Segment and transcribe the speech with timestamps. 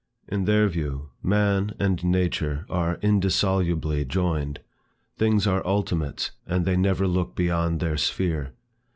[0.27, 4.59] In their view, man and nature are indissolubly joined.
[5.19, 8.53] Things are ultimates, and they never look beyond their sphere.